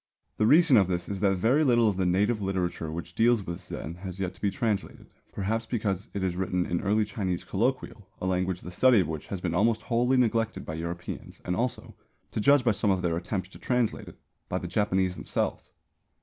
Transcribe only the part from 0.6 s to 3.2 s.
of this is that very little of the native literature which